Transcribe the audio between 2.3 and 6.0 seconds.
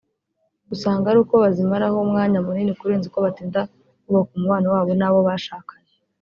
munini kurenza uko batinda bubaka umubano wabo n’abo bashakanye